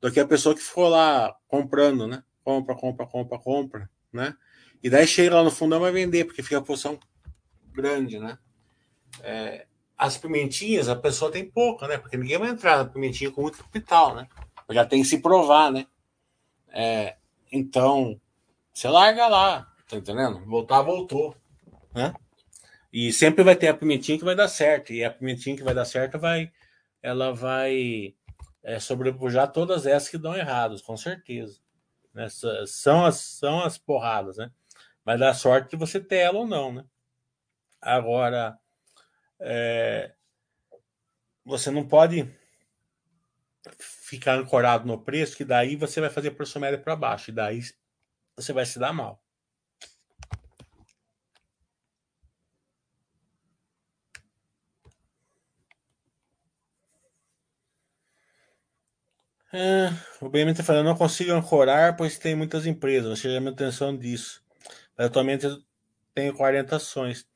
[0.00, 2.22] Do que a pessoa que ficou lá comprando, né?
[2.44, 4.34] Compra, compra, compra, compra, né?
[4.82, 6.98] E daí chega lá no fundo vai vender, porque fica a posição
[7.72, 8.38] grande, né?
[9.22, 11.98] É, as pimentinhas, a pessoa tem pouca, né?
[11.98, 14.28] Porque ninguém vai entrar na pimentinha com muito capital, né?
[14.70, 15.86] Já tem que se provar, né?
[16.68, 17.16] É,
[17.50, 18.20] então,
[18.72, 20.44] você larga lá, tá entendendo?
[20.44, 21.34] Voltar, voltou,
[21.94, 22.12] né?
[22.98, 24.90] E sempre vai ter a pimentinha que vai dar certo.
[24.90, 26.50] E a pimentinha que vai dar certo vai,
[27.02, 28.14] ela vai
[28.62, 31.60] é, sobrepujar todas essas que dão errados, com certeza.
[32.14, 32.26] Né?
[32.66, 34.50] São, as, são as porradas, né?
[35.04, 36.86] Vai dar sorte de você ter ela ou não, né?
[37.82, 38.58] Agora,
[39.40, 40.14] é,
[41.44, 42.26] você não pode
[43.78, 47.34] ficar ancorado no preço, que daí você vai fazer a pressão média para baixo, e
[47.34, 47.60] daí
[48.34, 49.22] você vai se dar mal.
[59.52, 63.18] É, o BM está falando, não consigo ancorar, pois tem muitas empresas.
[63.18, 64.42] Você já me atenção disso.
[64.98, 65.58] Atualmente eu
[66.14, 67.26] tenho 40 ações.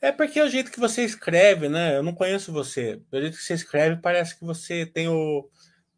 [0.00, 1.96] É porque é o jeito que você escreve, né?
[1.96, 3.00] Eu não conheço você.
[3.12, 5.48] O jeito que você escreve parece que você tem o,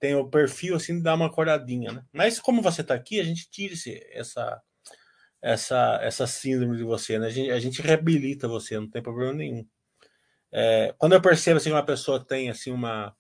[0.00, 2.04] tem o perfil assim de dar uma coradinha, né?
[2.12, 4.60] Mas como você está aqui, a gente tira esse, essa,
[5.40, 7.28] essa, essa síndrome de você, né?
[7.28, 9.64] A gente, a gente reabilita você, não tem problema nenhum.
[10.50, 13.14] É, quando eu percebo assim, que uma pessoa tem assim uma,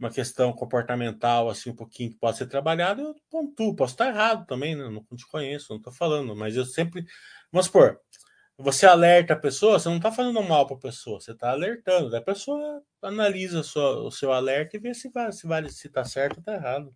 [0.00, 3.76] uma questão comportamental assim um pouquinho que pode ser trabalhada, eu pontuo.
[3.76, 4.88] Posso estar errado também, né?
[4.88, 7.04] Não te conheço, não estou falando, mas eu sempre.
[7.52, 8.00] Vamos supor,
[8.56, 12.14] você alerta a pessoa, você não está fazendo mal para a pessoa, você está alertando.
[12.16, 16.04] A pessoa analisa sua, o seu alerta e vê se vai, se vale, se está
[16.04, 16.94] certo ou está errado.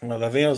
[0.00, 0.54] Ela vem o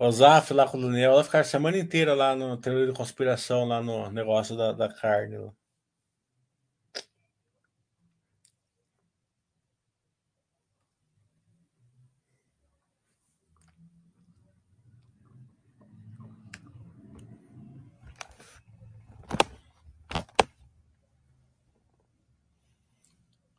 [0.00, 0.08] Záfila.
[0.08, 2.92] O Zaf lá com o Daniel, ela ficar a semana inteira lá no teoria de
[2.92, 5.38] conspiração, lá no negócio da, da carne.
[5.38, 5.52] Lá.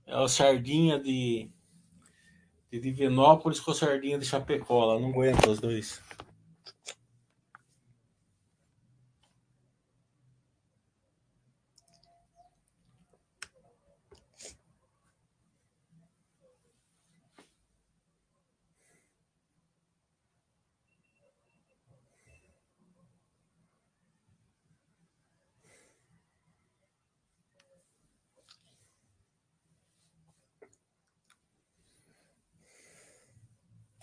[0.08, 1.50] É o Sardinha de,
[2.72, 4.86] de Divinópolis com Sardinha de Chapecó.
[4.86, 5.00] Lá.
[5.00, 6.02] Não aguento os dois.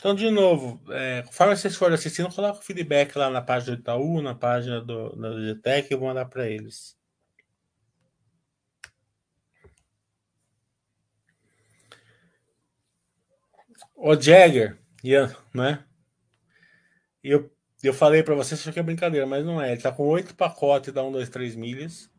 [0.02, 3.80] Então, de novo, é, conforme vocês forem assistindo, coloca o feedback lá na página do
[3.80, 5.28] Itaú, na página do, da
[5.78, 6.96] e eu vou mandar para eles.
[13.94, 14.76] O Jagger,
[15.54, 15.84] né?
[17.22, 17.48] Eu,
[17.80, 19.70] eu falei para vocês, que é brincadeira, mas não é.
[19.70, 22.10] Ele tá com oito pacotes da 1, 2, 3 milhas.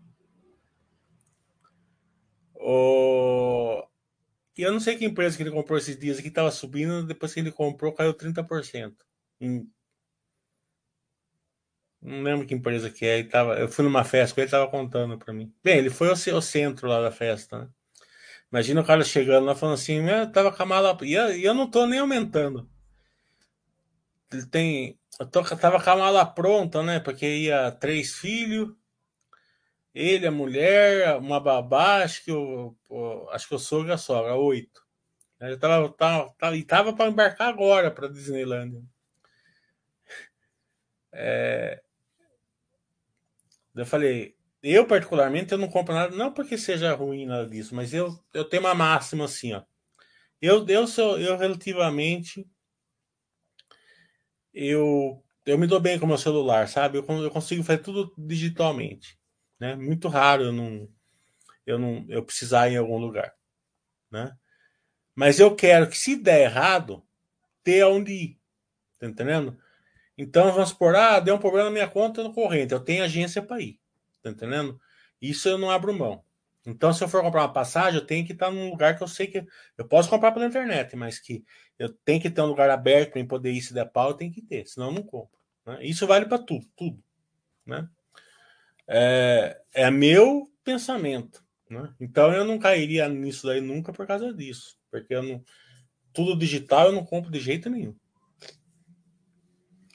[2.56, 3.73] O,
[4.58, 7.34] e eu não sei que empresa que ele comprou esses dias aqui estava subindo, depois
[7.34, 8.94] que ele comprou caiu 30%.
[9.42, 9.68] Em...
[12.02, 13.20] Não lembro que empresa que é.
[13.20, 13.56] Ele tava...
[13.60, 15.52] Eu fui numa festa, ele estava contando para mim.
[15.64, 17.70] Bem, ele foi ao, ao, centro lá da festa, né?
[18.52, 20.98] Imagina o cara chegando lá falando assim, eu tava com a mala.
[21.02, 22.70] E eu, eu não tô nem aumentando.
[24.32, 25.00] Ele tem.
[25.20, 27.00] Eu tô, tava com a mala pronta, né?
[27.00, 28.76] Porque ia três filhos
[29.94, 32.76] ele, a mulher, uma babá, acho que o
[33.32, 34.82] acho que o sogro a sogra, oito.
[35.42, 38.82] Ele tava, tava, tava, e tava para embarcar agora para Disneylandia.
[41.12, 41.82] É,
[43.76, 47.94] eu falei, eu particularmente eu não compro nada, não porque seja ruim nada disso, mas
[47.94, 49.64] eu, eu tenho uma máxima assim, ó.
[50.42, 52.46] Eu, eu sou eu relativamente
[54.54, 56.98] eu, eu me dou bem com meu celular, sabe?
[56.98, 59.18] Eu, eu consigo fazer tudo digitalmente.
[59.64, 59.78] Né?
[59.78, 60.90] Muito raro eu não,
[61.66, 63.34] eu não eu precisar ir em algum lugar.
[64.12, 64.36] Né?
[65.16, 67.02] Mas eu quero que, se der errado,
[67.64, 68.40] ter aonde ir.
[69.00, 69.58] Tá entendendo?
[70.18, 72.74] Então, vamos supor, ah, deu um problema na minha conta no corrente.
[72.74, 73.80] Eu tenho agência para ir.
[74.22, 74.78] Tá entendendo?
[75.22, 76.26] Isso eu não abro mão.
[76.66, 79.08] Então, se eu for comprar uma passagem, eu tenho que estar num lugar que eu
[79.08, 79.46] sei que.
[79.78, 81.46] Eu posso comprar pela internet, mas que
[81.80, 84.32] eu tenho que ter um lugar aberto para poder ir se der pau, eu tenho
[84.34, 85.38] que ter, senão eu não compro.
[85.66, 85.86] Né?
[85.86, 87.02] Isso vale para tudo, tudo.
[87.66, 87.88] Né?
[88.88, 91.44] É, é meu pensamento.
[91.70, 91.94] Né?
[92.00, 94.78] Então eu não cairia nisso daí nunca por causa disso.
[94.92, 95.44] Porque eu não.
[96.14, 97.96] Tudo digital eu não compro de jeito nenhum.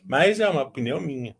[0.05, 1.37] Mas é uma opinião minha.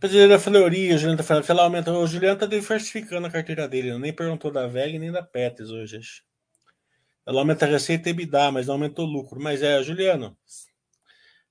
[0.00, 1.92] Brasileira Fleury, o Juliano tá falando ela aumenta.
[1.92, 3.98] O Juliano tá diversificando a carteira dele.
[3.98, 6.00] Nem perguntou da VEG nem da Peters hoje.
[7.30, 9.40] Ela aumenta a receita e dá, mas não aumentou o lucro.
[9.40, 10.36] Mas é, Juliano,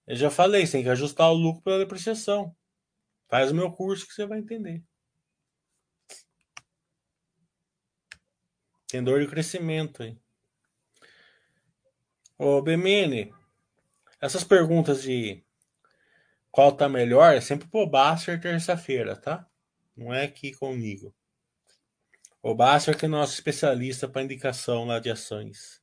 [0.05, 2.53] eu já falei, você tem que ajustar o lucro pela depreciação.
[3.29, 4.83] Faz o meu curso que você vai entender.
[8.87, 10.19] Tem dor de crescimento aí.
[12.37, 13.33] Ô, BMN,
[14.19, 15.41] essas perguntas de
[16.51, 19.49] qual tá melhor é sempre pro Basser terça-feira, tá?
[19.95, 21.15] Não é aqui comigo.
[22.49, 25.79] O Basser que é nosso especialista para indicação lá de ações.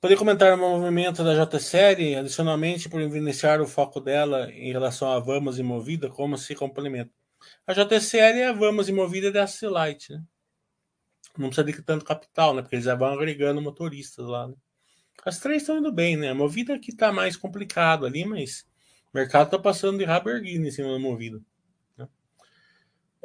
[0.00, 5.18] Poder comentar o movimento da J-Série, adicionalmente, por iniciar o foco dela em relação a
[5.18, 7.10] Vamos e Movida, como se complementa.
[7.66, 10.22] A J-Série é a Vamos e Movida da Light, né?
[11.36, 12.62] Não precisa de tanto capital, né?
[12.62, 14.54] Porque eles já vão agregando motoristas lá, né?
[15.24, 16.28] As três estão indo bem, né?
[16.28, 18.64] A Movida que está mais complicado ali, mas
[19.12, 21.42] o mercado está passando de rabo erguido em cima da Movida.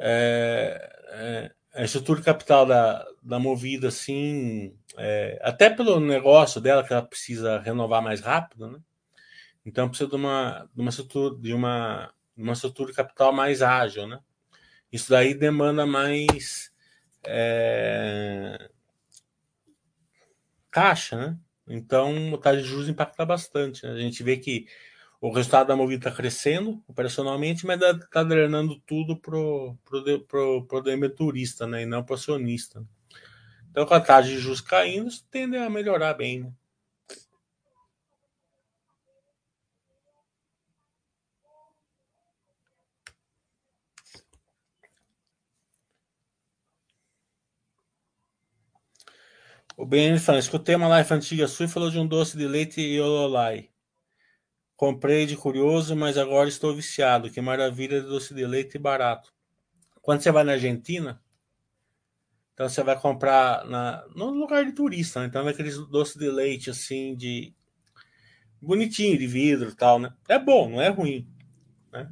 [0.02, 6.92] É, é, a estrutura capital da, da Movida, assim, é, até pelo negócio dela, que
[6.92, 8.80] ela precisa renovar mais rápido, né?
[9.64, 14.18] Então precisa de uma, de uma estrutura, de uma, uma estrutura capital mais ágil, né?
[14.90, 16.72] Isso daí demanda mais
[17.24, 18.70] é,
[20.70, 21.38] caixa, né?
[21.68, 23.86] Então, a taxa de juros impacta bastante.
[23.86, 23.92] Né?
[23.92, 24.66] A gente vê que
[25.20, 30.82] o resultado da Movida está crescendo operacionalmente, mas está drenando tudo para o pro, pro,
[31.66, 31.82] né?
[31.82, 32.82] e não para o acionista.
[33.70, 36.40] Então, com a taxa de juros caindo, isso tende a melhorar bem.
[36.44, 36.52] Né?
[49.76, 52.80] O BN fala, escutei uma live antiga sua e falou de um doce de leite
[52.80, 53.70] e ololai.
[54.80, 57.30] Comprei de curioso, mas agora estou viciado.
[57.30, 59.30] Que maravilha de doce de leite barato.
[60.00, 61.22] Quando você vai na Argentina,
[62.54, 65.26] então você vai comprar na, no lugar de turista, né?
[65.26, 67.54] Então vai aqueles doces de leite assim de
[68.58, 70.14] bonitinho de vidro, tal, né?
[70.26, 71.28] É bom, não é ruim,
[71.92, 72.10] né?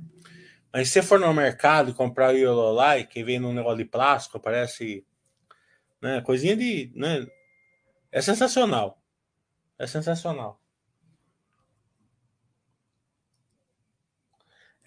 [0.71, 3.87] Mas se você for no mercado e comprar o Yololai, que vem num negócio de
[3.87, 5.07] plástico, parece,
[6.03, 7.27] né, coisinha de, né,
[8.13, 9.03] é sensacional.
[9.79, 10.61] É sensacional.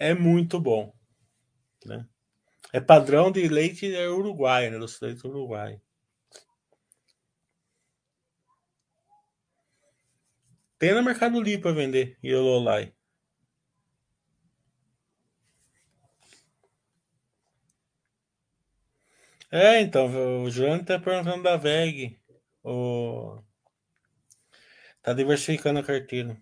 [0.01, 0.91] É muito bom.
[1.85, 2.07] Né?
[2.73, 4.79] É padrão de leite uruguai, né?
[4.79, 5.79] Doce leite uruguai.
[10.79, 12.95] Tem no Mercado Livre para vender Yololai.
[19.51, 22.19] É, então, o João tá perguntando da VEG.
[22.63, 23.39] O...
[25.03, 26.41] Tá diversificando a carteira.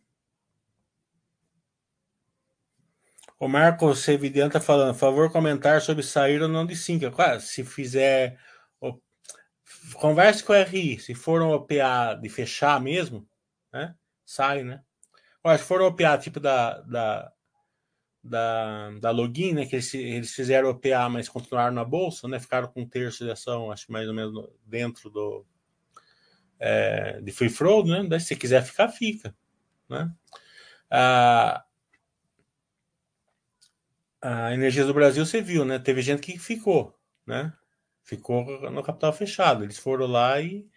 [3.39, 7.09] O Marco Sevidian tá falando, favor comentar sobre sair ou não de 5.
[7.11, 8.37] Claro, se fizer.
[9.93, 10.99] Converse com o RI.
[10.99, 13.25] Se for um OPA de fechar mesmo,
[13.71, 13.95] né?
[14.25, 14.81] Sai, né?
[15.41, 17.31] Olha, se for um OPA tipo da, da,
[18.21, 19.65] da, da login, né?
[19.65, 22.39] Que eles, eles fizeram OPA, mas continuaram na bolsa, né?
[22.39, 25.45] Ficaram com um terço de ação, acho mais ou menos dentro do,
[26.59, 28.19] é, de free flow, né?
[28.19, 29.33] Se quiser ficar, fica.
[29.87, 30.11] Né?
[30.91, 31.63] A,
[34.21, 35.79] a Energia do Brasil, você viu, né?
[35.79, 37.53] Teve gente que ficou, né?
[38.03, 39.63] Ficou no capital fechado.
[39.63, 40.67] Eles foram lá e,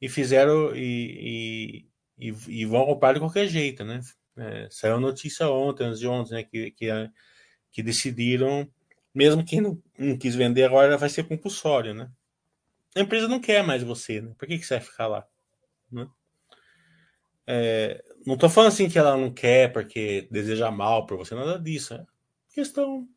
[0.00, 1.86] e fizeram e,
[2.18, 4.00] e, e, vão comprar de qualquer jeito, né?
[4.36, 6.42] É, saiu notícia ontem, antes de ontem, né?
[6.44, 6.88] Que, que,
[7.72, 8.68] que decidiram,
[9.14, 12.10] mesmo quem não, não quis vender agora, vai ser compulsório, né?
[12.96, 14.32] A empresa não quer mais você, né?
[14.38, 15.26] Por que, que você vai ficar lá?
[15.90, 16.06] Né?
[17.46, 21.58] É, não estou falando assim que ela não quer porque deseja mal para você, nada
[21.58, 21.94] disso.
[21.94, 22.06] É
[22.58, 23.08] questão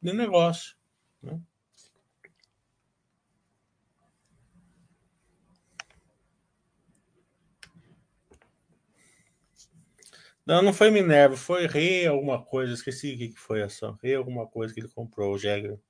[0.00, 0.76] de negócio.
[1.20, 1.40] Né?
[10.46, 13.98] Não, não foi Minerva, foi Rei alguma coisa, esqueci o que foi essa.
[14.00, 15.80] Rei alguma coisa que ele comprou, o Jäger.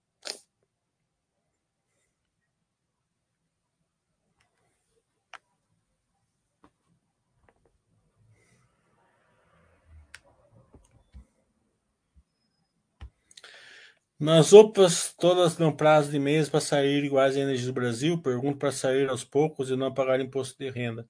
[14.19, 18.21] Nas OPAs, todas dão prazo de meses para sair iguais à energia do Brasil.
[18.21, 21.07] Pergunto para sair aos poucos e não pagar imposto de renda.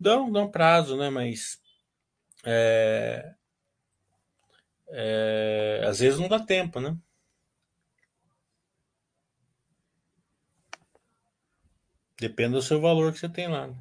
[0.00, 1.10] Dão, dão prazo, né?
[1.10, 1.60] Mas
[2.44, 3.34] é,
[4.88, 6.96] é, às vezes não dá tempo, né?
[12.18, 13.66] Depende do seu valor que você tem lá.
[13.66, 13.76] Né?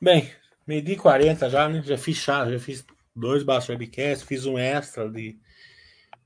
[0.00, 0.32] Bem,
[0.66, 1.82] medi 40 já, né?
[1.82, 2.84] Já fiz chá, já fiz
[3.14, 5.38] dois baixos webcasts, fiz um extra de,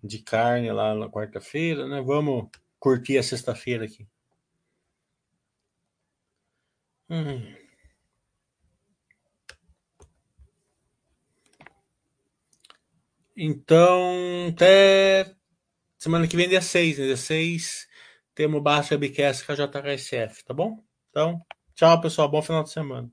[0.03, 2.01] de carne lá na quarta-feira, né?
[2.01, 4.07] Vamos curtir a sexta-feira aqui.
[7.11, 7.55] Hum.
[13.37, 15.35] Então, até
[15.97, 17.07] semana que vem, dia 6, né?
[17.07, 17.89] Dia 6,
[18.35, 20.83] temos baixo webcast com a JHSF, tá bom?
[21.11, 21.41] Então,
[21.75, 22.29] tchau, pessoal.
[22.29, 23.11] Bom final de semana.